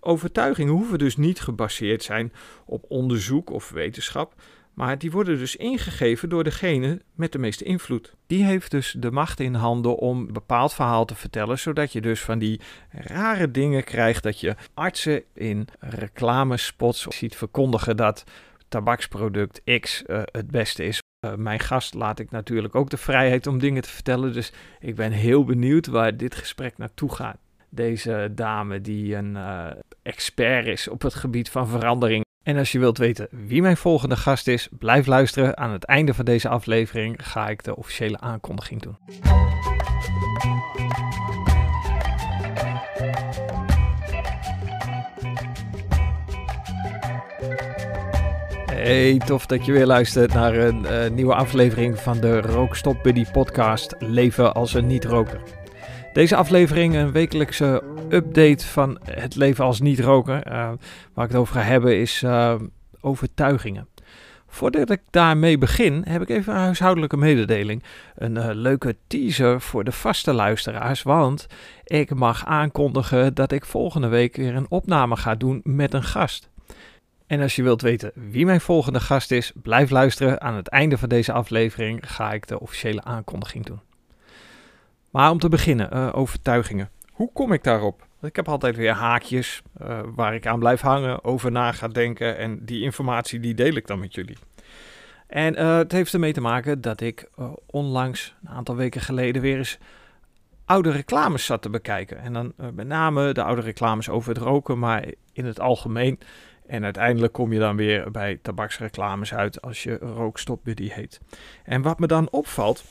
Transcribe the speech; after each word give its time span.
Overtuigingen 0.00 0.72
hoeven 0.72 0.98
dus 0.98 1.16
niet 1.16 1.40
gebaseerd 1.40 2.02
zijn 2.02 2.32
op 2.64 2.84
onderzoek 2.88 3.50
of 3.50 3.70
wetenschap, 3.70 4.34
maar 4.74 4.98
die 4.98 5.10
worden 5.10 5.38
dus 5.38 5.56
ingegeven 5.56 6.28
door 6.28 6.44
degene 6.44 7.00
met 7.14 7.32
de 7.32 7.38
meeste 7.38 7.64
invloed. 7.64 8.14
Die 8.26 8.44
heeft 8.44 8.70
dus 8.70 8.94
de 8.98 9.10
macht 9.10 9.40
in 9.40 9.54
handen 9.54 9.96
om 9.96 10.18
een 10.18 10.32
bepaald 10.32 10.74
verhaal 10.74 11.04
te 11.04 11.14
vertellen, 11.14 11.58
zodat 11.58 11.92
je 11.92 12.00
dus 12.00 12.20
van 12.20 12.38
die 12.38 12.60
rare 12.90 13.50
dingen 13.50 13.84
krijgt 13.84 14.22
dat 14.22 14.40
je 14.40 14.56
artsen 14.74 15.22
in 15.34 15.68
reclamespots 15.80 17.02
ziet 17.02 17.36
verkondigen 17.36 17.96
dat 17.96 18.24
tabaksproduct 18.68 19.62
X 19.80 20.02
uh, 20.06 20.22
het 20.24 20.50
beste 20.50 20.84
is. 20.84 21.00
Uh, 21.20 21.34
mijn 21.34 21.60
gast 21.60 21.94
laat 21.94 22.18
ik 22.18 22.30
natuurlijk 22.30 22.74
ook 22.74 22.90
de 22.90 22.96
vrijheid 22.96 23.46
om 23.46 23.58
dingen 23.58 23.82
te 23.82 23.88
vertellen, 23.88 24.32
dus 24.32 24.52
ik 24.80 24.94
ben 24.94 25.12
heel 25.12 25.44
benieuwd 25.44 25.86
waar 25.86 26.16
dit 26.16 26.34
gesprek 26.34 26.78
naartoe 26.78 27.14
gaat. 27.14 27.38
Deze 27.68 28.32
dame 28.34 28.80
die 28.80 29.14
een 29.14 29.34
uh, 29.34 29.66
expert 30.02 30.66
is 30.66 30.88
op 30.88 31.02
het 31.02 31.14
gebied 31.14 31.50
van 31.50 31.68
verandering 31.68 32.24
en 32.46 32.56
als 32.56 32.72
je 32.72 32.78
wilt 32.78 32.98
weten 32.98 33.28
wie 33.30 33.62
mijn 33.62 33.76
volgende 33.76 34.16
gast 34.16 34.48
is, 34.48 34.68
blijf 34.70 35.06
luisteren. 35.06 35.56
Aan 35.56 35.70
het 35.70 35.84
einde 35.84 36.14
van 36.14 36.24
deze 36.24 36.48
aflevering 36.48 37.16
ga 37.22 37.48
ik 37.48 37.64
de 37.64 37.76
officiële 37.76 38.20
aankondiging 38.20 38.82
doen. 38.82 38.96
Hey, 48.66 49.18
tof 49.18 49.46
dat 49.46 49.64
je 49.66 49.72
weer 49.72 49.86
luistert 49.86 50.32
naar 50.32 50.54
een 50.54 50.82
uh, 50.82 51.10
nieuwe 51.10 51.34
aflevering 51.34 51.98
van 51.98 52.20
de 52.20 52.40
Rookstop 52.40 53.02
Buddy 53.02 53.24
podcast 53.32 53.94
Leven 53.98 54.54
als 54.54 54.74
een 54.74 54.86
niet-roker. 54.86 55.40
Deze 56.16 56.36
aflevering 56.36 56.94
een 56.94 57.12
wekelijkse 57.12 57.82
update 58.08 58.66
van 58.66 58.98
het 59.04 59.34
leven 59.34 59.64
als 59.64 59.80
niet-roker. 59.80 60.46
Uh, 60.46 60.52
waar 61.14 61.24
ik 61.24 61.30
het 61.30 61.34
over 61.34 61.54
ga 61.54 61.60
hebben 61.60 62.00
is 62.00 62.22
uh, 62.22 62.54
overtuigingen. 63.00 63.88
Voordat 64.46 64.90
ik 64.90 65.00
daarmee 65.10 65.58
begin, 65.58 66.04
heb 66.08 66.22
ik 66.22 66.28
even 66.28 66.54
een 66.54 66.60
huishoudelijke 66.60 67.16
mededeling. 67.16 67.82
Een 68.14 68.36
uh, 68.36 68.48
leuke 68.52 68.96
teaser 69.06 69.60
voor 69.60 69.84
de 69.84 69.92
vaste 69.92 70.32
luisteraars, 70.32 71.02
want 71.02 71.46
ik 71.84 72.14
mag 72.14 72.46
aankondigen 72.46 73.34
dat 73.34 73.52
ik 73.52 73.64
volgende 73.64 74.08
week 74.08 74.36
weer 74.36 74.54
een 74.54 74.70
opname 74.70 75.16
ga 75.16 75.34
doen 75.34 75.60
met 75.64 75.94
een 75.94 76.04
gast. 76.04 76.50
En 77.26 77.40
als 77.40 77.56
je 77.56 77.62
wilt 77.62 77.82
weten 77.82 78.12
wie 78.14 78.44
mijn 78.44 78.60
volgende 78.60 79.00
gast 79.00 79.30
is, 79.30 79.52
blijf 79.54 79.90
luisteren. 79.90 80.40
Aan 80.40 80.54
het 80.54 80.68
einde 80.68 80.98
van 80.98 81.08
deze 81.08 81.32
aflevering 81.32 82.12
ga 82.12 82.32
ik 82.32 82.46
de 82.46 82.60
officiële 82.60 83.04
aankondiging 83.04 83.64
doen. 83.64 83.80
Maar 85.10 85.30
om 85.30 85.38
te 85.38 85.48
beginnen, 85.48 85.96
uh, 85.96 86.08
overtuigingen. 86.12 86.90
Hoe 87.12 87.32
kom 87.32 87.52
ik 87.52 87.64
daarop? 87.64 88.06
Ik 88.22 88.36
heb 88.36 88.48
altijd 88.48 88.76
weer 88.76 88.92
haakjes 88.92 89.62
uh, 89.82 90.00
waar 90.14 90.34
ik 90.34 90.46
aan 90.46 90.58
blijf 90.58 90.80
hangen, 90.80 91.24
over 91.24 91.52
na 91.52 91.72
ga 91.72 91.88
denken 91.88 92.36
en 92.36 92.64
die 92.64 92.82
informatie 92.82 93.40
die 93.40 93.54
deel 93.54 93.74
ik 93.74 93.86
dan 93.86 93.98
met 93.98 94.14
jullie. 94.14 94.36
En 95.26 95.54
uh, 95.58 95.76
het 95.76 95.92
heeft 95.92 96.14
ermee 96.14 96.32
te 96.32 96.40
maken 96.40 96.80
dat 96.80 97.00
ik 97.00 97.30
onlangs, 97.66 98.34
een 98.44 98.50
aantal 98.50 98.76
weken 98.76 99.00
geleden, 99.00 99.42
weer 99.42 99.56
eens 99.56 99.78
oude 100.64 100.90
reclames 100.90 101.44
zat 101.44 101.62
te 101.62 101.70
bekijken. 101.70 102.18
En 102.18 102.32
dan 102.32 102.52
met 102.74 102.86
name 102.86 103.32
de 103.32 103.42
oude 103.42 103.62
reclames 103.62 104.08
over 104.08 104.34
het 104.34 104.42
roken, 104.42 104.78
maar 104.78 105.04
in 105.32 105.44
het 105.44 105.60
algemeen. 105.60 106.18
En 106.66 106.84
uiteindelijk 106.84 107.32
kom 107.32 107.52
je 107.52 107.58
dan 107.58 107.76
weer 107.76 108.10
bij 108.10 108.38
tabaksreclames 108.42 109.34
uit 109.34 109.62
als 109.62 109.82
je 109.82 109.96
rookstopbuddy 109.96 110.88
heet. 110.88 111.20
En 111.64 111.82
wat 111.82 111.98
me 111.98 112.06
dan 112.06 112.30
opvalt, 112.30 112.84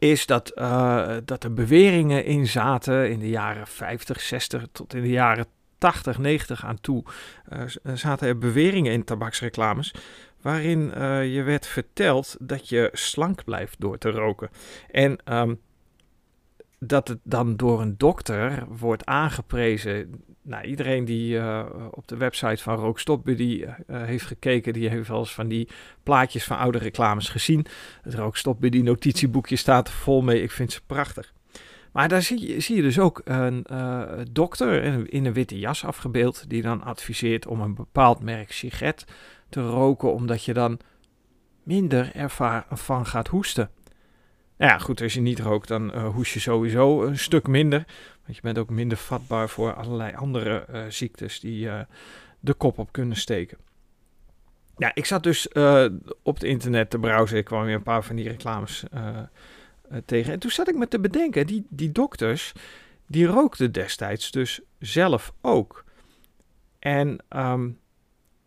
is 0.00 0.26
dat, 0.26 0.52
uh, 0.54 1.16
dat 1.24 1.44
er 1.44 1.54
beweringen 1.54 2.24
in 2.24 2.46
zaten 2.46 3.10
in 3.10 3.18
de 3.18 3.28
jaren 3.28 3.66
50, 3.66 4.20
60 4.20 4.66
tot 4.72 4.94
in 4.94 5.02
de 5.02 5.08
jaren 5.08 5.46
80, 5.78 6.18
90 6.18 6.64
aan 6.64 6.80
toe. 6.80 7.04
Uh, 7.52 7.62
zaten 7.94 8.28
er 8.28 8.38
beweringen 8.38 8.92
in 8.92 9.04
tabaksreclames 9.04 9.94
waarin 10.40 10.80
je 11.30 11.42
werd 11.42 11.66
verteld 11.66 12.36
dat 12.38 12.68
je 12.68 12.90
slank 12.92 13.44
blijft 13.44 13.80
door 13.80 13.98
te 13.98 14.10
roken. 14.10 14.50
En 14.90 15.18
um, 15.24 15.60
dat 16.80 17.08
het 17.08 17.18
dan 17.22 17.56
door 17.56 17.80
een 17.80 17.94
dokter 17.96 18.64
wordt 18.68 19.06
aangeprezen. 19.06 20.24
Nou, 20.50 20.64
iedereen 20.64 21.04
die 21.04 21.34
uh, 21.34 21.66
op 21.90 22.08
de 22.08 22.16
website 22.16 22.62
van 22.62 22.74
Rookstop 22.74 23.24
Buddy 23.24 23.64
uh, 23.64 23.74
heeft 23.86 24.26
gekeken, 24.26 24.72
die 24.72 24.88
heeft 24.88 25.08
wel 25.08 25.18
eens 25.18 25.34
van 25.34 25.48
die 25.48 25.68
plaatjes 26.02 26.44
van 26.44 26.58
oude 26.58 26.78
reclames 26.78 27.28
gezien. 27.28 27.66
Het 28.02 28.14
Rookstop 28.14 28.60
Buddy 28.60 28.80
notitieboekje 28.80 29.56
staat 29.56 29.90
vol 29.90 30.22
mee. 30.22 30.42
Ik 30.42 30.50
vind 30.50 30.72
ze 30.72 30.80
prachtig. 30.86 31.32
Maar 31.92 32.08
daar 32.08 32.22
zie 32.22 32.48
je, 32.48 32.60
zie 32.60 32.76
je 32.76 32.82
dus 32.82 32.98
ook 32.98 33.20
een 33.24 33.66
dokter 34.30 34.82
in, 34.82 35.10
in 35.10 35.24
een 35.24 35.32
witte 35.32 35.58
jas 35.58 35.84
afgebeeld, 35.84 36.44
die 36.48 36.62
dan 36.62 36.82
adviseert 36.82 37.46
om 37.46 37.60
een 37.60 37.74
bepaald 37.74 38.20
merk 38.20 38.52
sigaret 38.52 39.04
te 39.48 39.60
roken, 39.60 40.12
omdat 40.12 40.44
je 40.44 40.52
dan 40.52 40.78
minder 41.62 42.14
ervan 42.14 43.06
gaat 43.06 43.28
hoesten. 43.28 43.70
Nou 44.60 44.72
ja, 44.72 44.78
goed, 44.78 45.00
als 45.02 45.14
je 45.14 45.20
niet 45.20 45.38
rookt, 45.38 45.68
dan 45.68 45.96
uh, 45.96 46.08
hoes 46.08 46.32
je 46.32 46.40
sowieso 46.40 47.02
een 47.02 47.18
stuk 47.18 47.46
minder. 47.46 47.84
Want 48.24 48.36
je 48.36 48.42
bent 48.42 48.58
ook 48.58 48.70
minder 48.70 48.98
vatbaar 48.98 49.48
voor 49.48 49.74
allerlei 49.74 50.14
andere 50.14 50.66
uh, 50.70 50.84
ziektes 50.88 51.40
die 51.40 51.66
uh, 51.66 51.80
de 52.40 52.54
kop 52.54 52.78
op 52.78 52.92
kunnen 52.92 53.16
steken. 53.16 53.58
Ja, 54.76 54.90
ik 54.94 55.04
zat 55.04 55.22
dus 55.22 55.48
op 56.22 56.34
het 56.34 56.42
internet 56.42 56.90
te 56.90 56.98
browsen. 56.98 57.36
Ik 57.36 57.44
kwam 57.44 57.64
weer 57.64 57.74
een 57.74 57.82
paar 57.82 58.04
van 58.04 58.16
die 58.16 58.28
reclames 58.28 58.84
tegen. 60.04 60.32
En 60.32 60.38
toen 60.38 60.50
zat 60.50 60.68
ik 60.68 60.76
me 60.76 60.88
te 60.88 61.00
bedenken, 61.00 61.46
die, 61.46 61.66
die 61.68 61.92
dokters, 61.92 62.52
die 63.06 63.26
rookten 63.26 63.72
destijds 63.72 64.30
dus 64.30 64.60
zelf 64.78 65.32
ook. 65.40 65.84
En 66.78 67.18
um, 67.28 67.78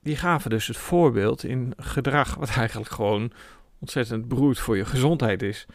die 0.01 0.15
gaven 0.15 0.49
dus 0.49 0.67
het 0.67 0.77
voorbeeld 0.77 1.43
in 1.43 1.73
gedrag 1.77 2.35
wat 2.35 2.55
eigenlijk 2.57 2.91
gewoon 2.91 3.31
ontzettend 3.79 4.27
broed 4.27 4.59
voor 4.59 4.77
je 4.77 4.85
gezondheid 4.85 5.41
is. 5.41 5.67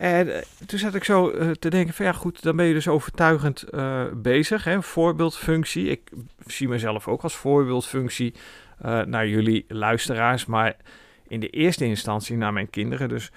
En 0.00 0.26
uh, 0.28 0.36
toen 0.66 0.78
zat 0.78 0.94
ik 0.94 1.04
zo 1.04 1.30
uh, 1.30 1.50
te 1.50 1.70
denken 1.70 1.94
van 1.94 2.06
ja 2.06 2.12
goed, 2.12 2.42
dan 2.42 2.56
ben 2.56 2.66
je 2.66 2.74
dus 2.74 2.88
overtuigend 2.88 3.64
uh, 3.70 4.04
bezig. 4.14 4.64
Hè? 4.64 4.82
Voorbeeldfunctie. 4.82 5.88
Ik 5.88 6.10
zie 6.46 6.68
mezelf 6.68 7.08
ook 7.08 7.22
als 7.22 7.34
voorbeeldfunctie 7.34 8.34
naar 9.04 9.28
jullie 9.28 9.64
luisteraars. 9.68 10.46
Maar 10.46 10.76
in 11.28 11.40
de 11.40 11.48
eerste 11.48 11.84
instantie 11.84 12.36
naar 12.36 12.52
mijn 12.52 12.70
kinderen. 12.70 13.08
Dus 13.08 13.30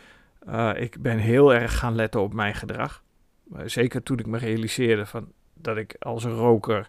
ik 0.75 1.01
ben 1.01 1.17
heel 1.17 1.53
erg 1.53 1.77
gaan 1.77 1.95
letten 1.95 2.21
op 2.21 2.33
mijn 2.33 2.55
gedrag. 2.55 3.03
zeker 3.65 4.03
toen 4.03 4.19
ik 4.19 4.25
me 4.25 4.37
realiseerde 4.37 5.05
van, 5.05 5.31
dat 5.53 5.77
ik 5.77 5.95
als 5.99 6.23
een 6.23 6.35
roker 6.35 6.87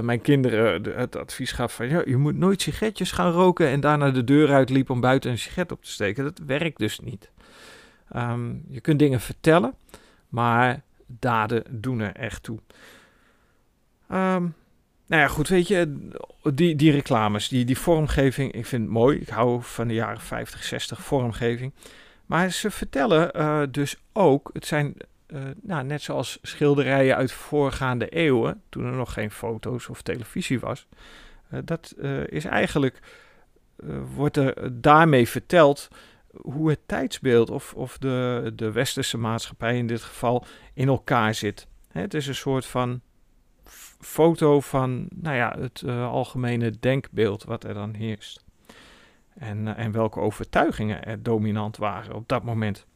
mijn 0.00 0.20
kinderen 0.20 0.96
het 0.96 1.16
advies 1.16 1.52
gaf 1.52 1.74
van 1.74 1.88
ja, 1.88 2.02
je 2.04 2.16
moet 2.16 2.36
nooit 2.36 2.62
sigaretjes 2.62 3.12
gaan 3.12 3.32
roken 3.32 3.68
en 3.68 3.80
daarna 3.80 4.10
de 4.10 4.24
deur 4.24 4.52
uitliep 4.52 4.90
om 4.90 5.00
buiten 5.00 5.30
een 5.30 5.38
sigaret 5.38 5.72
op 5.72 5.82
te 5.82 5.90
steken. 5.90 6.24
Dat 6.24 6.40
werkt 6.46 6.78
dus 6.78 7.00
niet. 7.00 7.30
Um, 8.16 8.64
je 8.68 8.80
kunt 8.80 8.98
dingen 8.98 9.20
vertellen, 9.20 9.74
maar 10.28 10.82
daden 11.06 11.64
doen 11.70 12.00
er 12.00 12.14
echt 12.16 12.42
toe. 12.42 12.58
Um, 14.10 14.54
nou 15.06 15.22
ja, 15.22 15.28
goed, 15.28 15.48
weet 15.48 15.68
je, 15.68 16.08
die, 16.54 16.76
die 16.76 16.92
reclames, 16.92 17.48
die, 17.48 17.64
die 17.64 17.78
vormgeving, 17.78 18.52
ik 18.52 18.66
vind 18.66 18.82
het 18.82 18.90
mooi. 18.90 19.18
Ik 19.18 19.28
hou 19.28 19.62
van 19.62 19.88
de 19.88 19.94
jaren 19.94 20.20
50, 20.20 20.64
60 20.64 21.02
vormgeving. 21.02 21.72
Maar 22.26 22.50
ze 22.50 22.70
vertellen 22.70 23.30
uh, 23.36 23.62
dus 23.70 23.96
ook, 24.12 24.50
het 24.52 24.66
zijn 24.66 24.94
uh, 25.26 25.40
nou, 25.62 25.84
net 25.84 26.02
zoals 26.02 26.38
schilderijen 26.42 27.16
uit 27.16 27.32
voorgaande 27.32 28.08
eeuwen, 28.08 28.62
toen 28.68 28.84
er 28.84 28.92
nog 28.92 29.12
geen 29.12 29.30
foto's 29.30 29.88
of 29.88 30.02
televisie 30.02 30.60
was. 30.60 30.86
Uh, 31.52 31.60
dat 31.64 31.94
is 32.26 32.44
eigenlijk, 32.44 32.98
wordt 34.14 34.36
er 34.36 34.80
daarmee 34.80 35.28
verteld 35.28 35.88
hoe 36.36 36.70
het 36.70 36.80
tijdsbeeld 36.86 37.50
of, 37.50 37.74
of 37.74 37.98
de, 37.98 38.52
de 38.54 38.72
westerse 38.72 39.18
maatschappij 39.18 39.78
in 39.78 39.86
dit 39.86 40.02
geval 40.02 40.44
in 40.74 40.88
elkaar 40.88 41.34
zit. 41.34 41.66
Het 41.88 42.14
is 42.14 42.26
een 42.26 42.34
soort 42.34 42.66
van 42.66 43.00
foto 44.00 44.60
van 44.60 45.08
nou 45.14 45.36
ja, 45.36 45.56
het 45.58 45.82
uh, 45.84 46.10
algemene 46.10 46.70
denkbeeld 46.80 47.44
wat 47.44 47.64
er 47.64 47.74
dan 47.74 47.94
heerst. 47.94 48.44
En, 49.34 49.66
uh, 49.66 49.78
en 49.78 49.92
welke 49.92 50.20
overtuigingen 50.20 51.04
er 51.04 51.22
dominant 51.22 51.76
waren 51.76 52.14
op 52.14 52.28
dat 52.28 52.42
moment. 52.42 52.86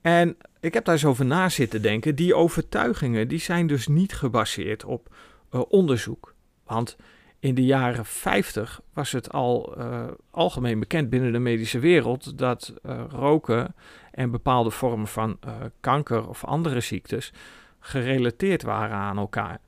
En 0.00 0.36
ik 0.60 0.74
heb 0.74 0.84
daar 0.84 0.94
eens 0.94 1.04
over 1.04 1.24
na 1.24 1.48
zitten 1.48 1.82
denken. 1.82 2.14
Die 2.14 2.34
overtuigingen 2.34 3.28
die 3.28 3.38
zijn 3.38 3.66
dus 3.66 3.86
niet 3.86 4.12
gebaseerd 4.12 4.84
op 4.84 5.14
uh, 5.52 5.60
onderzoek. 5.68 6.34
Want 6.64 6.96
in 7.40 7.54
de 7.54 7.64
jaren 7.64 8.04
50 8.04 8.80
was 8.92 9.12
het 9.12 9.32
al 9.32 9.74
uh, 9.78 10.04
algemeen 10.30 10.80
bekend 10.80 11.10
binnen 11.10 11.32
de 11.32 11.38
medische 11.38 11.78
wereld 11.78 12.38
dat 12.38 12.74
uh, 12.86 13.04
roken 13.08 13.74
en 14.10 14.30
bepaalde 14.30 14.70
vormen 14.70 15.06
van 15.06 15.38
uh, 15.46 15.52
kanker 15.80 16.28
of 16.28 16.44
andere 16.44 16.80
ziektes 16.80 17.32
gerelateerd 17.78 18.62
waren 18.62 18.96
aan 18.96 19.18
elkaar. 19.18 19.60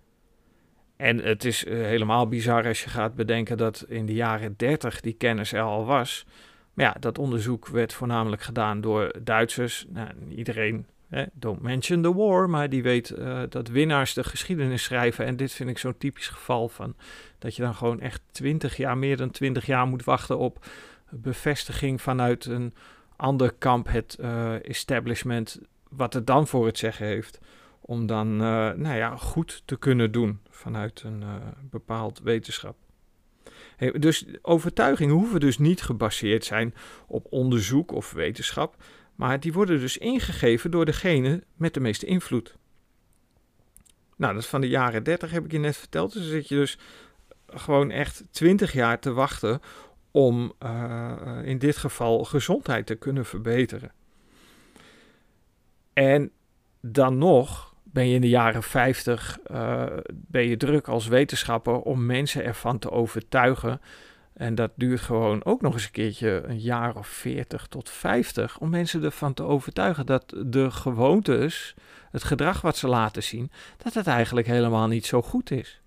En 0.96 1.18
het 1.18 1.44
is 1.44 1.64
helemaal 1.64 2.28
bizar 2.28 2.66
als 2.66 2.84
je 2.84 2.90
gaat 2.90 3.14
bedenken 3.14 3.56
dat 3.56 3.84
in 3.88 4.06
de 4.06 4.14
jaren 4.14 4.54
30 4.56 5.00
die 5.00 5.12
kennis 5.12 5.52
er 5.52 5.62
al 5.62 5.84
was. 5.84 6.26
Maar 6.74 6.84
ja, 6.84 6.96
dat 7.00 7.18
onderzoek 7.18 7.68
werd 7.68 7.92
voornamelijk 7.92 8.42
gedaan 8.42 8.80
door 8.80 9.14
Duitsers. 9.22 9.86
Nou, 9.88 10.08
iedereen 10.28 10.86
don't 11.32 11.62
mention 11.62 12.02
the 12.02 12.14
war, 12.14 12.50
maar 12.50 12.68
die 12.68 12.82
weet 12.82 13.10
uh, 13.10 13.42
dat 13.48 13.68
winnaars 13.68 14.14
de 14.14 14.24
geschiedenis 14.24 14.82
schrijven. 14.82 15.26
En 15.26 15.36
dit 15.36 15.52
vind 15.52 15.68
ik 15.68 15.78
zo'n 15.78 15.98
typisch 15.98 16.28
geval 16.28 16.68
van 16.68 16.96
dat 17.38 17.56
je 17.56 17.62
dan 17.62 17.74
gewoon 17.74 18.00
echt 18.00 18.22
twintig 18.30 18.76
jaar, 18.76 18.98
meer 18.98 19.16
dan 19.16 19.30
twintig 19.30 19.66
jaar 19.66 19.86
moet 19.86 20.04
wachten 20.04 20.38
op 20.38 20.66
bevestiging 21.10 22.02
vanuit 22.02 22.44
een 22.44 22.74
ander 23.16 23.52
kamp, 23.52 23.88
het 23.88 24.16
uh, 24.20 24.68
establishment, 24.68 25.60
wat 25.88 26.14
het 26.14 26.26
dan 26.26 26.46
voor 26.46 26.66
het 26.66 26.78
zeggen 26.78 27.06
heeft. 27.06 27.38
Om 27.80 28.06
dan 28.06 28.32
uh, 28.32 28.70
nou 28.72 28.96
ja, 28.96 29.16
goed 29.16 29.62
te 29.64 29.76
kunnen 29.78 30.12
doen 30.12 30.40
vanuit 30.50 31.02
een 31.02 31.24
bepaald 31.70 32.20
wetenschap. 32.20 32.76
Hey, 33.76 33.90
dus 33.90 34.24
overtuigingen 34.42 35.14
hoeven 35.14 35.40
dus 35.40 35.58
niet 35.58 35.82
gebaseerd 35.82 36.44
zijn 36.44 36.74
op 37.06 37.26
onderzoek 37.30 37.92
of 37.92 38.12
wetenschap, 38.12 38.76
maar 39.14 39.40
die 39.40 39.52
worden 39.52 39.80
dus 39.80 39.98
ingegeven 39.98 40.70
door 40.70 40.84
degene 40.84 41.42
met 41.56 41.74
de 41.74 41.80
meeste 41.80 42.06
invloed. 42.06 42.56
Nou, 44.16 44.34
dat 44.34 44.42
is 44.42 44.48
van 44.48 44.60
de 44.60 44.68
jaren 44.68 45.02
30 45.02 45.30
heb 45.30 45.44
ik 45.44 45.52
je 45.52 45.58
net 45.58 45.76
verteld. 45.76 46.12
Dus 46.12 46.28
zit 46.28 46.48
je 46.48 46.54
dus 46.54 46.78
gewoon 47.46 47.90
echt 47.90 48.24
20 48.30 48.72
jaar 48.72 48.98
te 48.98 49.12
wachten 49.12 49.60
om 50.10 50.52
uh, 50.62 51.38
in 51.44 51.58
dit 51.58 51.76
geval 51.76 52.24
gezondheid 52.24 52.86
te 52.86 52.94
kunnen 52.94 53.24
verbeteren. 53.24 53.92
En 55.92 56.30
dan 56.80 57.18
nog 57.18 57.74
ben 57.82 58.08
je 58.08 58.14
in 58.14 58.20
de 58.20 58.28
jaren 58.28 58.62
50 58.62 59.38
uh, 59.50 59.82
eh, 59.82 59.98
ben 60.10 60.48
je 60.48 60.56
druk 60.56 60.88
als 60.88 61.06
wetenschapper 61.06 61.80
om 61.80 62.06
mensen 62.06 62.44
ervan 62.44 62.78
te 62.78 62.90
overtuigen 62.90 63.80
en 64.34 64.54
dat 64.54 64.70
duurt 64.76 65.00
gewoon 65.00 65.44
ook 65.44 65.60
nog 65.60 65.72
eens 65.72 65.84
een 65.84 65.90
keertje 65.90 66.42
een 66.46 66.60
jaar 66.60 66.96
of 66.96 67.06
40 67.06 67.66
tot 67.66 67.90
50 67.90 68.58
om 68.58 68.70
mensen 68.70 69.04
ervan 69.04 69.34
te 69.34 69.42
overtuigen 69.42 70.06
dat 70.06 70.34
de 70.46 70.70
gewoontes, 70.70 71.74
het 72.10 72.24
gedrag 72.24 72.60
wat 72.60 72.76
ze 72.76 72.88
laten 72.88 73.22
zien, 73.22 73.50
dat 73.82 73.94
het 73.94 74.06
eigenlijk 74.06 74.46
helemaal 74.46 74.88
niet 74.88 75.06
zo 75.06 75.22
goed 75.22 75.50
is. 75.50 75.80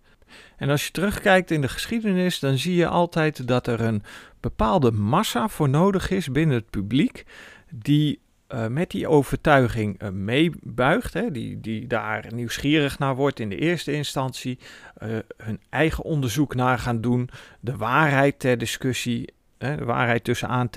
En 0.58 0.70
als 0.70 0.86
je 0.86 0.92
terugkijkt 0.92 1.52
in 1.52 1.62
de 1.62 1.68
geschiedenis, 1.68 2.40
dan 2.40 2.58
zie 2.58 2.76
je 2.76 2.88
altijd 2.88 3.48
dat 3.48 3.68
er 3.68 3.82
een 3.82 4.04
bepaalde 4.40 4.92
massa 4.92 5.48
voor 5.48 5.70
nodig 5.70 6.10
is 6.10 6.32
binnen 6.32 6.56
het 6.56 6.70
publiek 6.70 7.26
die 7.70 8.20
uh, 8.50 8.68
met 8.68 8.92
die 8.92 9.08
overtuiging 9.08 10.02
uh, 10.02 10.10
meebuigt, 10.10 11.34
die, 11.34 11.60
die 11.60 11.88
daar 11.88 12.26
nieuwsgierig 12.34 13.00
naar 13.00 13.16
wordt 13.16 13.40
in 13.40 13.50
de 13.50 13.58
eerste 13.58 13.92
instantie, 13.92 14.60
uh, 15.04 15.18
hun 15.38 15.60
eigen 15.70 16.04
onderzoek 16.04 16.56
naar 16.56 16.80
gaan 16.80 17.02
doen, 17.02 17.30
de 17.60 17.78
waarheid 17.78 18.40
ter 18.40 18.58
discussie, 18.58 19.34
hè, 19.58 19.76
de 19.76 19.86
waarheid 19.86 20.24
tussen, 20.24 20.70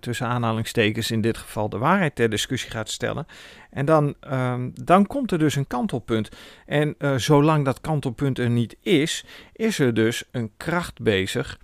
tussen 0.00 0.26
aanhalingstekens 0.26 1.10
in 1.10 1.20
dit 1.20 1.36
geval, 1.36 1.68
de 1.68 1.78
waarheid 1.78 2.14
ter 2.14 2.30
discussie 2.30 2.70
gaat 2.70 2.90
stellen. 2.90 3.26
En 3.70 3.84
dan, 3.84 4.14
ehm, 4.20 4.70
dan 4.74 5.06
komt 5.06 5.32
er 5.32 5.38
dus 5.38 5.56
een 5.56 5.66
kantelpunt. 5.66 6.28
En 6.66 6.96
zolang 7.16 7.64
dat 7.64 7.80
kantelpunt 7.80 8.38
er 8.38 8.50
niet 8.50 8.76
is, 8.80 9.24
is 9.52 9.78
er 9.78 9.94
dus 9.94 10.24
een 10.30 10.50
kracht 10.56 11.02
bezig 11.02 11.58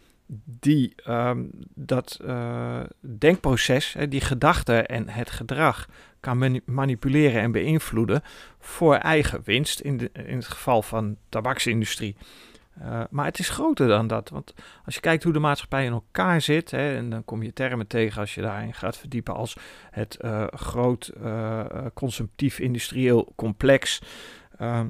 die 0.45 0.95
um, 1.09 1.51
dat 1.75 2.19
uh, 2.25 2.81
denkproces, 3.01 3.97
die 4.09 4.21
gedachten 4.21 4.87
en 4.87 5.09
het 5.09 5.31
gedrag 5.31 5.89
kan 6.21 6.61
manipuleren 6.65 7.41
en 7.41 7.53
beïnvloeden 7.53 8.23
voor 8.59 8.95
eigen 8.95 9.41
winst, 9.45 9.81
in, 9.81 9.97
de, 9.97 10.11
in 10.13 10.37
het 10.37 10.47
geval 10.47 10.83
van 10.83 11.17
tabaksindustrie. 11.29 12.17
Uh, 12.83 13.01
maar 13.11 13.25
het 13.25 13.39
is 13.39 13.49
groter 13.49 13.89
dan 13.89 14.07
dat, 14.07 14.29
want 14.29 14.55
als 14.85 14.95
je 14.95 15.01
kijkt 15.01 15.23
hoe 15.23 15.33
de 15.33 15.39
maatschappij 15.39 15.85
in 15.85 15.93
elkaar 15.93 16.41
zit, 16.41 16.71
hè, 16.71 16.97
en 16.97 17.11
dan 17.11 17.25
kom 17.25 17.43
je 17.43 17.53
termen 17.53 17.87
tegen 17.87 18.21
als 18.21 18.35
je 18.35 18.41
daarin 18.41 18.75
gaat 18.75 18.97
verdiepen 18.97 19.35
als 19.35 19.57
het 19.91 20.19
uh, 20.21 20.47
groot 20.47 21.13
consumptief 21.95 22.59
industrieel 22.59 23.33
complex. 23.37 24.03
Ehm, 24.59 24.87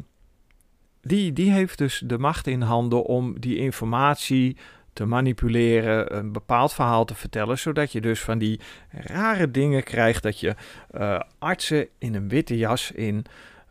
die, 1.02 1.32
die 1.32 1.50
heeft 1.50 1.78
dus 1.78 2.02
de 2.06 2.18
macht 2.18 2.46
in 2.46 2.62
handen 2.62 3.04
om 3.04 3.40
die 3.40 3.56
informatie 3.56 4.56
te 4.92 5.04
manipuleren, 5.04 6.16
een 6.16 6.32
bepaald 6.32 6.72
verhaal 6.72 7.04
te 7.04 7.14
vertellen, 7.14 7.58
zodat 7.58 7.92
je 7.92 8.00
dus 8.00 8.20
van 8.20 8.38
die 8.38 8.60
rare 8.90 9.50
dingen 9.50 9.82
krijgt 9.82 10.22
dat 10.22 10.40
je 10.40 10.54
uh, 10.94 11.20
artsen 11.38 11.88
in 11.98 12.14
een 12.14 12.28
witte 12.28 12.56
jas 12.56 12.90
in 12.90 13.24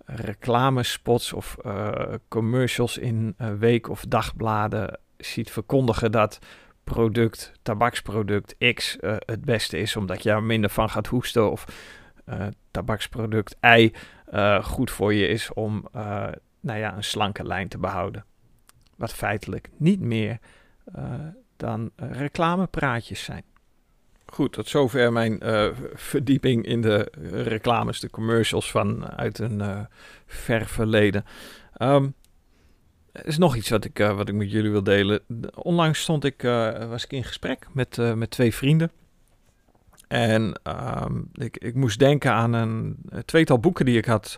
reclamespots 0.05 1.33
of 1.33 1.57
uh, 1.65 1.91
commercials 2.27 2.97
in 2.97 3.35
uh, 3.37 3.53
week- 3.53 3.89
of 3.89 4.05
dagbladen 4.07 4.99
ziet 5.17 5.51
verkondigen 5.51 6.11
dat 6.11 6.39
product, 6.83 7.51
tabaksproduct 7.61 8.55
X 8.73 8.97
het 9.25 9.45
beste 9.45 9.77
is, 9.77 9.95
omdat 9.95 10.23
je 10.23 10.29
er 10.29 10.43
minder 10.43 10.69
van 10.69 10.89
gaat 10.89 11.07
hoesten 11.07 11.51
of 11.51 11.65
tabaksproduct 12.71 13.55
Y 13.61 13.91
goed 14.61 14.91
voor 14.91 15.13
je 15.13 15.27
is 15.27 15.53
om 15.53 15.87
nou 16.59 16.79
ja, 16.79 16.95
een 16.95 17.03
slanke 17.03 17.43
lijn 17.43 17.67
te 17.67 17.77
behouden. 17.77 18.25
Wat 18.97 19.13
feitelijk 19.13 19.69
niet 19.77 19.99
meer 19.99 20.39
dan 21.57 21.91
uh, 22.03 22.11
reclamepraatjes 22.11 23.23
zijn. 23.23 23.43
Goed, 24.25 24.53
tot 24.53 24.67
zover 24.67 25.11
mijn 25.11 25.39
uh, 25.43 25.67
verdieping 25.93 26.65
in 26.65 26.81
de 26.81 27.11
reclames, 27.31 27.99
de 27.99 28.09
commercials 28.09 28.71
van 28.71 29.09
uit 29.09 29.39
een 29.39 29.87
ver 30.25 30.65
verleden. 30.65 31.25
Um, 31.77 32.13
er 33.11 33.25
is 33.25 33.37
nog 33.37 33.55
iets 33.55 33.69
wat 33.69 33.85
ik, 33.85 33.97
wat 33.97 34.29
ik 34.29 34.35
met 34.35 34.51
jullie 34.51 34.71
wil 34.71 34.83
delen. 34.83 35.21
Onlangs 35.55 36.01
stond 36.01 36.23
ik, 36.23 36.41
was 36.87 37.03
ik 37.03 37.11
in 37.11 37.23
gesprek 37.23 37.67
met, 37.73 37.97
met 38.15 38.29
twee 38.29 38.53
vrienden. 38.53 38.91
En 40.07 40.59
um, 41.03 41.29
ik, 41.33 41.57
ik 41.57 41.75
moest 41.75 41.99
denken 41.99 42.31
aan 42.31 42.53
een 42.53 42.97
tweetal 43.25 43.59
boeken 43.59 43.85
die 43.85 43.97
ik 43.97 44.05
had 44.05 44.37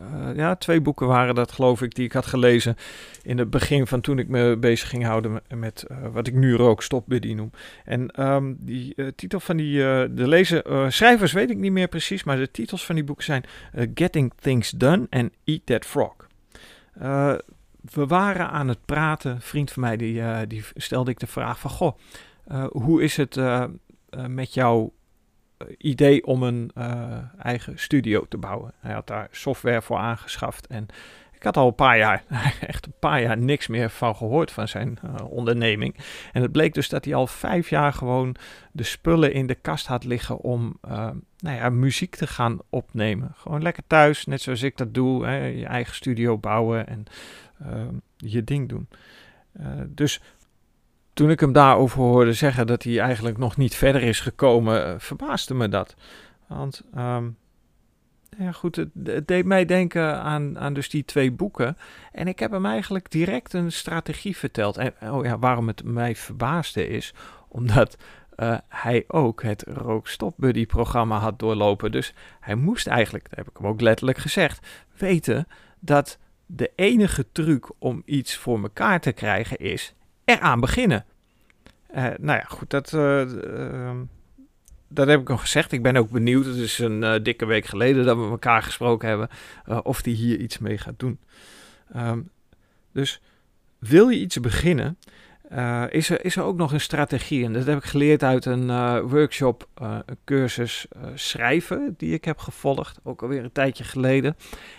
uh, 0.00 0.36
ja, 0.36 0.56
twee 0.56 0.80
boeken 0.80 1.06
waren 1.06 1.34
dat, 1.34 1.52
geloof 1.52 1.82
ik, 1.82 1.94
die 1.94 2.04
ik 2.04 2.12
had 2.12 2.26
gelezen 2.26 2.76
in 3.22 3.38
het 3.38 3.50
begin 3.50 3.86
van 3.86 4.00
toen 4.00 4.18
ik 4.18 4.28
me 4.28 4.56
bezig 4.56 4.88
ging 4.88 5.04
houden 5.04 5.40
met, 5.54 5.84
uh, 5.90 5.96
wat 6.12 6.26
ik 6.26 6.34
nu 6.34 6.54
rook 6.54 6.82
stopbuddy 6.82 7.32
noem. 7.32 7.50
En 7.84 8.22
um, 8.28 8.56
die 8.58 8.92
uh, 8.96 9.06
titel 9.16 9.40
van 9.40 9.56
die, 9.56 9.78
de 10.14 10.28
lezer, 10.28 10.92
schrijvers 10.92 11.32
weet 11.32 11.50
ik 11.50 11.56
niet 11.56 11.72
meer 11.72 11.88
precies, 11.88 12.24
maar 12.24 12.36
de 12.36 12.50
titels 12.50 12.86
van 12.86 12.94
die 12.94 13.04
boeken 13.04 13.24
zijn 13.24 13.44
Getting 13.94 14.32
Things 14.40 14.70
Done 14.70 15.06
en 15.10 15.32
Eat 15.44 15.60
That 15.64 15.84
Frog. 15.84 16.14
we 17.80 18.06
waren 18.06 18.50
aan 18.50 18.68
het 18.68 18.84
praten, 18.84 19.40
vriend 19.40 19.72
van 19.72 19.82
mij, 19.82 19.96
die, 19.96 20.46
die 20.46 20.64
stelde 20.74 21.10
ik 21.10 21.18
de 21.18 21.26
vraag 21.26 21.58
van, 21.58 21.70
goh, 21.70 21.98
hoe 22.70 23.02
is 23.02 23.16
het 23.16 23.36
met 24.28 24.54
jouw 24.54 24.82
eh, 24.82 25.05
idee 25.78 26.26
om 26.26 26.42
een 26.42 26.70
uh, 26.78 27.18
eigen 27.38 27.78
studio 27.78 28.26
te 28.28 28.38
bouwen. 28.38 28.72
Hij 28.78 28.94
had 28.94 29.06
daar 29.06 29.28
software 29.30 29.82
voor 29.82 29.96
aangeschaft 29.96 30.66
en 30.66 30.86
ik 31.32 31.42
had 31.42 31.56
al 31.56 31.66
een 31.66 31.74
paar 31.74 31.98
jaar, 31.98 32.24
echt 32.66 32.86
een 32.86 32.94
paar 32.98 33.22
jaar 33.22 33.38
niks 33.38 33.66
meer 33.66 33.90
van 33.90 34.16
gehoord 34.16 34.50
van 34.50 34.68
zijn 34.68 34.98
uh, 35.04 35.30
onderneming. 35.30 35.96
En 36.32 36.42
het 36.42 36.52
bleek 36.52 36.74
dus 36.74 36.88
dat 36.88 37.04
hij 37.04 37.14
al 37.14 37.26
vijf 37.26 37.70
jaar 37.70 37.92
gewoon 37.92 38.36
de 38.72 38.82
spullen 38.82 39.32
in 39.32 39.46
de 39.46 39.54
kast 39.54 39.86
had 39.86 40.04
liggen 40.04 40.38
om 40.38 40.78
uh, 40.88 41.10
nou 41.38 41.56
ja, 41.56 41.70
muziek 41.70 42.16
te 42.16 42.26
gaan 42.26 42.58
opnemen. 42.70 43.32
Gewoon 43.36 43.62
lekker 43.62 43.82
thuis, 43.86 44.26
net 44.26 44.40
zoals 44.40 44.62
ik 44.62 44.76
dat 44.76 44.94
doe. 44.94 45.26
Hè, 45.26 45.44
je 45.44 45.66
eigen 45.66 45.94
studio 45.94 46.38
bouwen 46.38 46.86
en 46.86 47.04
je 48.16 48.44
ding 48.44 48.68
doen. 48.68 48.88
dus 49.88 50.20
toen 51.16 51.30
ik 51.30 51.40
hem 51.40 51.52
daarover 51.52 52.00
hoorde 52.00 52.32
zeggen 52.32 52.66
dat 52.66 52.82
hij 52.82 52.98
eigenlijk 52.98 53.38
nog 53.38 53.56
niet 53.56 53.74
verder 53.74 54.02
is 54.02 54.20
gekomen, 54.20 54.86
uh, 54.86 54.94
verbaasde 54.98 55.54
me 55.54 55.68
dat. 55.68 55.94
Want 56.46 56.82
um, 56.96 57.36
ja, 58.38 58.52
goed, 58.52 58.76
het, 58.76 58.90
deed 59.28 59.44
mij 59.44 59.64
denken 59.64 60.22
aan, 60.22 60.58
aan 60.58 60.74
dus 60.74 60.88
die 60.90 61.04
twee 61.04 61.32
boeken. 61.32 61.76
En 62.12 62.28
ik 62.28 62.38
heb 62.38 62.50
hem 62.50 62.66
eigenlijk 62.66 63.10
direct 63.10 63.52
een 63.52 63.72
strategie 63.72 64.36
verteld. 64.36 64.76
En 64.76 64.94
oh 65.10 65.24
ja, 65.24 65.38
waarom 65.38 65.66
het 65.66 65.84
mij 65.84 66.16
verbaasde 66.16 66.88
is, 66.88 67.14
omdat 67.48 67.96
uh, 68.36 68.58
hij 68.68 69.04
ook 69.06 69.42
het 69.42 69.64
Rookstop 69.68 70.34
Buddy 70.36 70.66
programma 70.66 71.18
had 71.18 71.38
doorlopen. 71.38 71.92
Dus 71.92 72.14
hij 72.40 72.54
moest 72.54 72.86
eigenlijk, 72.86 73.28
dat 73.28 73.38
heb 73.38 73.48
ik 73.48 73.56
hem 73.56 73.66
ook 73.66 73.80
letterlijk 73.80 74.18
gezegd, 74.18 74.66
weten 74.96 75.46
dat 75.78 76.18
de 76.46 76.72
enige 76.74 77.26
truc 77.32 77.70
om 77.78 78.02
iets 78.04 78.36
voor 78.36 78.62
elkaar 78.62 79.00
te 79.00 79.12
krijgen 79.12 79.56
is 79.56 79.94
eraan 80.26 80.60
beginnen. 80.60 81.04
Uh, 81.94 82.02
nou 82.02 82.38
ja, 82.38 82.44
goed, 82.48 82.70
dat, 82.70 82.92
uh, 82.92 83.20
uh, 83.20 83.90
dat 84.88 85.06
heb 85.06 85.20
ik 85.20 85.30
al 85.30 85.36
gezegd. 85.36 85.72
Ik 85.72 85.82
ben 85.82 85.96
ook 85.96 86.10
benieuwd, 86.10 86.44
het 86.44 86.56
is 86.56 86.78
een 86.78 87.02
eh, 87.02 87.22
dikke 87.22 87.44
week 87.44 87.64
geleden 87.64 88.04
dat 88.04 88.16
we 88.16 88.22
elkaar 88.22 88.62
gesproken 88.62 89.08
hebben, 89.08 89.28
of 89.82 90.04
hij 90.04 90.12
hier 90.12 90.38
iets 90.38 90.58
mee 90.58 90.78
gaat 90.78 90.98
doen. 90.98 91.18
Um, 91.96 92.30
dus 92.92 93.20
wil 93.78 94.08
je 94.08 94.18
iets 94.18 94.40
beginnen, 94.40 94.98
is, 95.90 96.10
er, 96.10 96.24
is 96.24 96.36
er 96.36 96.42
ook 96.42 96.56
nog 96.56 96.72
een 96.72 96.80
strategie. 96.80 97.44
En 97.44 97.52
dat 97.52 97.66
heb 97.66 97.78
ik 97.78 97.84
geleerd 97.84 98.22
uit 98.22 98.44
een 98.44 99.00
workshop, 99.00 99.68
cursus 100.24 100.86
schrijven, 101.14 101.94
die 101.96 102.12
ik 102.12 102.24
heb 102.24 102.38
gevolgd, 102.38 103.00
ook 103.02 103.22
alweer 103.22 103.44
een 103.44 103.52
tijdje 103.52 103.84
geleden. 103.84 104.36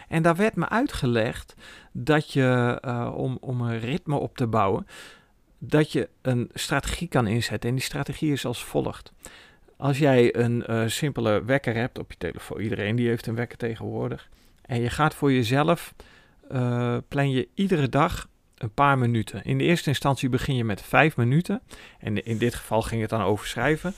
En 0.07 0.21
daar 0.21 0.35
werd 0.35 0.55
me 0.55 0.69
uitgelegd 0.69 1.53
dat 1.91 2.33
je, 2.33 2.79
om, 3.15 3.37
om 3.41 3.61
een 3.61 3.79
ritme 3.79 4.15
op 4.15 4.37
te 4.37 4.47
bouwen, 4.47 4.87
dat 5.57 5.91
je 5.91 6.09
een 6.21 6.49
strategie 6.53 7.07
kan 7.07 7.27
inzetten. 7.27 7.69
En 7.69 7.75
die 7.75 7.85
strategie 7.85 8.31
is 8.31 8.45
als 8.45 8.63
volgt. 8.63 9.13
Als 9.77 9.97
jij 9.97 10.35
een 10.35 10.63
uh, 10.69 10.87
simpele 10.87 11.43
wekker 11.43 11.75
hebt 11.75 11.99
op 11.99 12.11
je 12.11 12.17
telefoon, 12.17 12.59
iedereen 12.59 12.95
die 12.95 13.07
heeft 13.07 13.27
een 13.27 13.35
wekker 13.35 13.57
tegenwoordig, 13.57 14.29
en 14.61 14.81
je 14.81 14.89
gaat 14.89 15.15
voor 15.15 15.31
jezelf, 15.31 15.93
uh, 16.51 16.97
plan 17.07 17.31
je 17.31 17.47
iedere 17.53 17.89
dag 17.89 18.27
een 18.57 18.73
paar 18.73 18.97
minuten. 18.97 19.43
In 19.43 19.57
de 19.57 19.63
eerste 19.63 19.89
instantie 19.89 20.29
begin 20.29 20.55
je 20.55 20.63
met 20.63 20.81
vijf 20.81 21.17
minuten. 21.17 21.61
En 21.99 22.25
in 22.25 22.37
dit 22.37 22.55
geval 22.55 22.81
ging 22.81 23.01
het 23.01 23.09
dan 23.09 23.21
over 23.21 23.47
schrijven. 23.47 23.93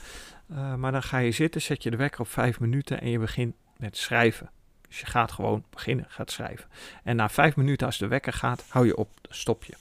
Uh, 0.50 0.74
maar 0.74 0.92
dan 0.92 1.02
ga 1.02 1.18
je 1.18 1.30
zitten, 1.30 1.62
zet 1.62 1.82
je 1.82 1.90
de 1.90 1.96
wekker 1.96 2.20
op 2.20 2.28
vijf 2.28 2.60
minuten 2.60 3.00
en 3.00 3.10
je 3.10 3.18
begint 3.18 3.54
met 3.76 3.96
schrijven. 3.96 4.50
Dus 4.88 5.00
je 5.00 5.06
gaat 5.06 5.32
gewoon 5.32 5.64
beginnen, 5.70 6.04
gaat 6.08 6.30
schrijven. 6.30 6.68
En 7.04 7.16
na 7.16 7.28
vijf 7.28 7.56
minuten 7.56 7.86
als 7.86 7.98
de 7.98 8.06
wekker 8.06 8.32
gaat, 8.32 8.64
hou 8.68 8.86
je 8.86 8.96
op, 8.96 9.08
stop 9.28 9.64
je. 9.64 9.74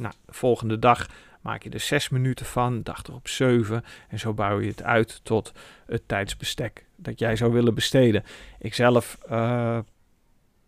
Nou, 0.00 0.14
de 0.26 0.32
volgende 0.32 0.78
dag 0.78 1.08
maak 1.40 1.62
je 1.62 1.70
er 1.70 1.80
zes 1.80 2.08
minuten 2.08 2.46
van, 2.46 2.82
dag 2.82 3.02
erop 3.02 3.28
zeven. 3.28 3.84
En 4.08 4.18
zo 4.18 4.34
bouw 4.34 4.60
je 4.60 4.68
het 4.68 4.82
uit 4.82 5.20
tot 5.22 5.52
het 5.86 6.08
tijdsbestek 6.08 6.86
dat 6.96 7.18
jij 7.18 7.36
zou 7.36 7.52
willen 7.52 7.74
besteden. 7.74 8.24
Ik 8.58 8.74
zelf 8.74 9.18
uh, 9.30 9.78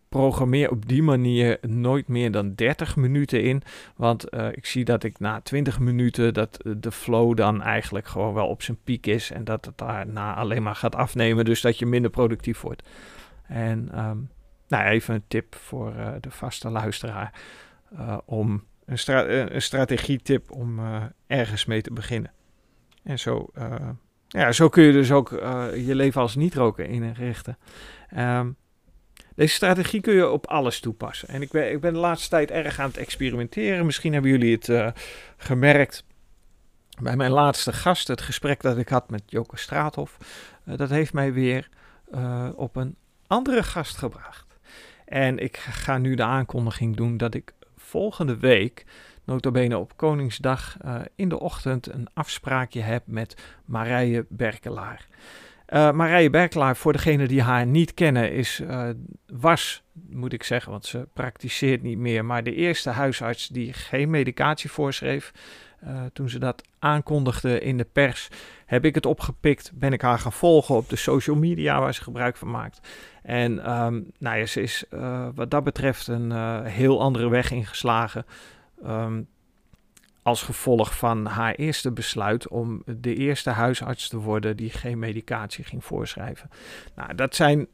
programmeer 0.09 0.69
op 0.71 0.87
die 0.87 1.03
manier 1.03 1.57
nooit 1.61 2.07
meer 2.07 2.31
dan 2.31 2.53
30 2.55 2.95
minuten 2.95 3.43
in. 3.43 3.61
Want 3.95 4.33
uh, 4.33 4.47
ik 4.51 4.65
zie 4.65 4.85
dat 4.85 5.03
ik 5.03 5.19
na 5.19 5.41
20 5.41 5.79
minuten 5.79 6.33
dat 6.33 6.59
de 6.77 6.91
flow 6.91 7.37
dan 7.37 7.61
eigenlijk 7.61 8.07
gewoon 8.07 8.33
wel 8.33 8.47
op 8.47 8.61
zijn 8.61 8.77
piek 8.83 9.07
is. 9.07 9.31
En 9.31 9.43
dat 9.43 9.65
het 9.65 9.77
daarna 9.77 10.35
alleen 10.35 10.63
maar 10.63 10.75
gaat 10.75 10.95
afnemen. 10.95 11.45
Dus 11.45 11.61
dat 11.61 11.79
je 11.79 11.85
minder 11.85 12.11
productief 12.11 12.61
wordt. 12.61 12.89
En 13.47 13.99
um, 13.99 14.29
nou, 14.67 14.85
even 14.85 15.13
een 15.13 15.23
tip 15.27 15.55
voor 15.55 15.93
de 16.19 16.31
vaste 16.31 16.69
luisteraar. 16.69 17.33
Om 18.25 18.63
een, 18.85 18.97
stra 18.97 19.27
een 19.27 19.61
strategietip 19.61 20.51
om 20.51 20.79
ergens 21.27 21.65
mee 21.65 21.81
te 21.81 21.93
beginnen. 21.93 22.31
En 23.03 23.19
zo, 23.19 23.49
ja, 24.27 24.51
zo 24.51 24.69
kun 24.69 24.83
je 24.83 24.91
dus 24.91 25.11
ook 25.11 25.29
je 25.75 25.95
leven 25.95 26.21
als 26.21 26.35
niet-roker 26.35 26.85
inrichten. 26.85 27.57
Um, 28.17 28.55
deze 29.35 29.53
strategie 29.53 30.01
kun 30.01 30.13
je 30.13 30.29
op 30.29 30.47
alles 30.47 30.79
toepassen. 30.79 31.27
En 31.27 31.41
ik 31.41 31.51
ben, 31.51 31.71
ik 31.71 31.81
ben 31.81 31.93
de 31.93 31.99
laatste 31.99 32.29
tijd 32.29 32.51
erg 32.51 32.79
aan 32.79 32.87
het 32.87 32.97
experimenteren. 32.97 33.85
Misschien 33.85 34.13
hebben 34.13 34.31
jullie 34.31 34.59
het 34.61 34.93
gemerkt 35.37 36.05
bij 37.01 37.15
mijn 37.15 37.31
laatste 37.31 37.73
gast, 37.73 38.07
het 38.07 38.21
gesprek 38.21 38.61
dat 38.61 38.77
ik 38.77 38.89
had 38.89 39.09
met 39.09 39.23
Joke 39.25 39.57
Straathof. 39.57 40.17
Dat 40.65 40.89
heeft 40.89 41.13
mij 41.13 41.33
weer 41.33 41.69
op 42.55 42.75
een 42.75 42.95
andere 43.27 43.63
gast 43.63 43.97
gebracht. 43.97 44.57
En 45.05 45.37
ik 45.37 45.57
ga 45.57 45.97
nu 45.97 46.15
de 46.15 46.23
aankondiging 46.23 46.95
doen 46.95 47.17
dat 47.17 47.33
ik 47.33 47.53
volgende 47.93 48.37
week, 48.37 48.85
notabene 49.23 49.77
op 49.77 49.97
Koningsdag, 49.97 50.77
in 51.15 51.29
de 51.29 51.39
ochtend 51.39 51.93
een 51.93 52.07
afspraakje 52.13 52.81
heb 52.81 53.03
met 53.05 53.41
Marije 53.65 54.25
Berkelaar. 54.29 55.07
Uh, 55.69 55.91
Marije 55.91 56.29
Berklaar, 56.29 56.75
voor 56.75 56.93
degenen 56.93 57.27
die 57.27 57.41
haar 57.41 57.65
niet 57.65 57.93
kennen, 57.93 58.31
is, 58.31 58.59
uh, 58.59 58.89
was, 59.27 59.83
moet 60.09 60.33
ik 60.33 60.43
zeggen, 60.43 60.71
want 60.71 60.85
ze 60.85 61.07
praktiseert 61.13 61.81
niet 61.81 61.97
meer, 61.97 62.25
maar 62.25 62.43
de 62.43 62.55
eerste 62.55 62.89
huisarts 62.89 63.47
die 63.47 63.73
geen 63.73 64.09
medicatie 64.09 64.71
voorschreef. 64.71 65.31
Uh, 65.87 66.01
toen 66.13 66.29
ze 66.29 66.39
dat 66.39 66.63
aankondigde 66.79 67.59
in 67.59 67.77
de 67.77 67.87
pers, 67.91 68.29
heb 68.65 68.85
ik 68.85 68.95
het 68.95 69.05
opgepikt, 69.05 69.71
ben 69.73 69.93
ik 69.93 70.01
haar 70.01 70.19
gaan 70.19 70.33
volgen 70.33 70.75
op 70.75 70.89
de 70.89 70.95
social 70.95 71.35
media 71.35 71.79
waar 71.79 71.93
ze 71.93 72.03
gebruik 72.03 72.37
van 72.37 72.51
maakt. 72.51 72.87
En 73.23 73.71
um, 73.71 74.11
nou 74.19 74.37
ja, 74.37 74.45
ze 74.45 74.61
is 74.61 74.83
wat 75.35 75.51
dat 75.51 75.63
betreft 75.63 76.07
een 76.07 76.31
heel 76.65 77.01
andere 77.01 77.29
weg 77.29 77.51
ingeslagen. 77.51 78.25
Um, 78.85 79.27
als 80.21 80.41
gevolg 80.41 80.97
van 80.97 81.25
haar 81.25 81.53
eerste 81.53 81.91
besluit 81.91 82.47
om 82.47 82.83
de 82.85 83.15
eerste 83.15 83.49
huisarts 83.49 84.07
te 84.09 84.17
worden 84.17 84.57
die 84.57 84.69
geen 84.69 84.99
medicatie 84.99 85.63
ging 85.63 85.83
voorschrijven. 85.83 86.49
Nou, 86.95 87.15
dat 87.15 87.35
zijn 87.35 87.67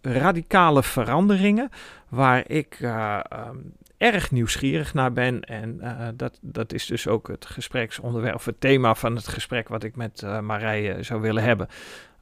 radicale 0.00 0.82
veranderingen 0.82 1.68
waar 2.08 2.50
ik 2.50 2.78
um, 2.80 3.72
erg 4.04 4.30
nieuwsgierig 4.30 4.94
naar 4.94 5.12
ben. 5.12 5.40
En 5.40 5.78
uh, 5.82 6.08
dat, 6.14 6.38
dat 6.42 6.72
is 6.72 6.86
dus 6.86 7.08
ook 7.08 7.28
het 7.28 7.46
gespreksonderwerp, 7.46 8.34
of 8.34 8.44
het 8.44 8.60
thema 8.60 8.94
van 8.94 9.16
het 9.16 9.28
gesprek 9.28 9.68
wat 9.68 9.84
ik 9.84 9.96
met 9.96 10.22
Marije 10.42 11.02
zou 11.02 11.20
willen 11.20 11.42
hebben. 11.42 11.68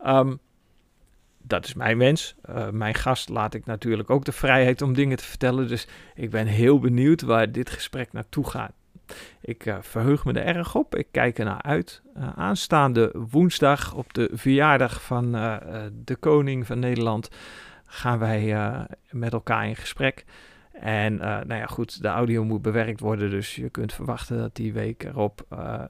Um, 0.06 0.38
dat 1.42 1.64
is 1.64 1.74
mijn 1.74 1.98
wens. 1.98 2.34
Uh, 2.50 2.68
mijn 2.68 2.94
gast 2.94 3.28
laat 3.28 3.54
ik 3.54 3.66
natuurlijk 3.66 4.10
ook 4.10 4.24
de 4.24 4.32
vrijheid 4.32 4.82
om 4.82 4.94
dingen 4.94 5.16
te 5.16 5.24
vertellen. 5.24 5.68
Dus 5.68 5.86
ik 6.14 6.30
ben 6.30 6.46
heel 6.46 6.78
benieuwd 6.78 7.22
waar 7.22 7.52
dit 7.52 7.70
gesprek 7.70 8.12
naartoe 8.12 8.50
gaat. 8.50 8.72
Ik 9.40 9.74
verheug 9.80 10.24
me 10.24 10.32
er 10.32 10.56
erg 10.56 10.74
op. 10.74 10.96
Ik 10.96 11.06
kijk 11.10 11.38
er 11.38 11.44
naar 11.44 11.62
uit. 11.62 12.02
Aanstaande 12.34 13.14
woensdag 13.30 13.94
op 13.94 14.14
de 14.14 14.30
verjaardag 14.32 15.02
van 15.02 15.32
de 16.04 16.16
koning 16.20 16.66
van 16.66 16.78
Nederland 16.78 17.28
gaan 17.86 18.18
wij 18.18 18.56
met 19.10 19.32
elkaar 19.32 19.68
in 19.68 19.76
gesprek. 19.76 20.24
En 20.72 21.16
nou 21.16 21.54
ja, 21.54 21.66
goed, 21.66 22.02
de 22.02 22.08
audio 22.08 22.44
moet 22.44 22.62
bewerkt 22.62 23.00
worden, 23.00 23.30
dus 23.30 23.54
je 23.54 23.68
kunt 23.68 23.92
verwachten 23.92 24.38
dat 24.38 24.56
die 24.56 24.72
week 24.72 25.04
erop 25.04 25.46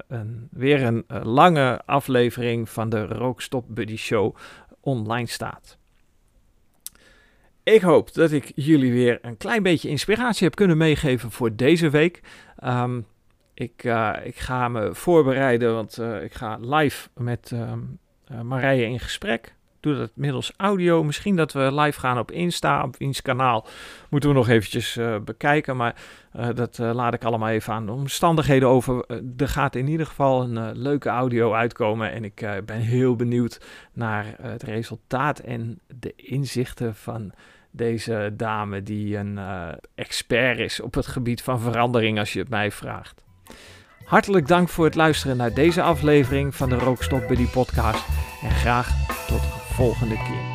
een, 0.08 0.48
weer 0.50 0.82
een 0.82 1.04
lange 1.22 1.80
aflevering 1.86 2.68
van 2.68 2.88
de 2.88 3.06
Rookstop 3.06 3.64
Buddy 3.68 3.96
Show 3.96 4.36
online 4.80 5.26
staat. 5.26 5.78
Ik 7.62 7.80
hoop 7.80 8.14
dat 8.14 8.32
ik 8.32 8.52
jullie 8.54 8.92
weer 8.92 9.18
een 9.22 9.36
klein 9.36 9.62
beetje 9.62 9.88
inspiratie 9.88 10.46
heb 10.46 10.56
kunnen 10.56 10.76
meegeven 10.76 11.30
voor 11.30 11.56
deze 11.56 11.90
week. 11.90 12.20
Um, 12.64 13.06
ik, 13.54 13.84
ik 14.24 14.36
ga 14.36 14.68
me 14.68 14.94
voorbereiden, 14.94 15.74
want 15.74 15.98
ik 16.22 16.34
ga 16.34 16.58
live 16.60 17.08
met 17.14 17.50
uh, 17.54 17.72
Marije 18.42 18.84
in 18.84 19.00
gesprek. 19.00 19.54
Doe 19.82 19.96
dat 19.96 20.10
middels 20.14 20.52
audio. 20.56 21.04
Misschien 21.04 21.36
dat 21.36 21.52
we 21.52 21.74
live 21.74 22.00
gaan 22.00 22.18
op 22.18 22.30
Insta, 22.30 22.82
op 22.82 22.96
wiens 22.96 23.22
kanaal. 23.22 23.66
Moeten 24.10 24.30
we 24.30 24.36
nog 24.36 24.48
eventjes 24.48 24.98
bekijken. 25.24 25.76
Maar 25.76 25.94
dat 26.54 26.78
laat 26.78 27.14
ik 27.14 27.24
allemaal 27.24 27.48
even 27.48 27.72
aan 27.72 27.86
de 27.86 27.92
omstandigheden 27.92 28.68
over. 28.68 29.04
er 29.36 29.48
gaat 29.48 29.74
in 29.74 29.88
ieder 29.88 30.06
geval 30.06 30.42
een 30.42 30.78
leuke 30.78 31.08
audio 31.08 31.52
uitkomen. 31.52 32.12
En 32.12 32.24
ik 32.24 32.62
ben 32.64 32.80
heel 32.80 33.16
benieuwd 33.16 33.60
naar 33.92 34.34
het 34.40 34.62
resultaat 34.62 35.38
en 35.38 35.80
de 35.98 36.12
inzichten 36.16 36.94
van 36.94 37.32
deze 37.70 38.32
dame 38.36 38.82
die 38.82 39.16
een 39.16 39.40
expert 39.94 40.58
is 40.58 40.80
op 40.80 40.94
het 40.94 41.06
gebied 41.06 41.42
van 41.42 41.60
verandering, 41.60 42.18
als 42.18 42.32
je 42.32 42.38
het 42.38 42.48
mij 42.48 42.70
vraagt. 42.70 43.24
Hartelijk 44.04 44.46
dank 44.46 44.68
voor 44.68 44.84
het 44.84 44.94
luisteren 44.94 45.36
naar 45.36 45.54
deze 45.54 45.82
aflevering 45.82 46.54
van 46.54 46.68
de 46.68 46.78
Rookstop 46.78 47.28
Buddy 47.28 47.46
podcast 47.46 48.06
en 48.42 48.50
graag 48.50 49.01
volgende 49.72 50.16
keer. 50.16 50.51